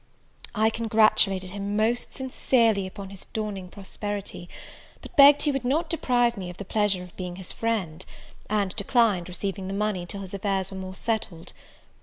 I 0.55 0.71
congratulated 0.71 1.51
him 1.51 1.75
most 1.77 2.11
sincerely 2.11 2.87
upon 2.87 3.11
his 3.11 3.25
dawning 3.25 3.67
prosperity, 3.67 4.49
but 4.99 5.15
begged 5.15 5.43
he 5.43 5.51
would 5.51 5.63
not 5.63 5.91
deprive 5.91 6.37
me 6.37 6.49
of 6.49 6.57
the 6.57 6.65
pleasure 6.65 7.03
of 7.03 7.15
being 7.15 7.35
his 7.35 7.51
friend; 7.51 8.03
and 8.49 8.75
declined 8.75 9.29
receiving 9.29 9.67
the 9.67 9.75
money, 9.75 10.07
till 10.07 10.21
his 10.21 10.33
affairs 10.33 10.71
were 10.71 10.77
more 10.77 10.95
settled. 10.95 11.53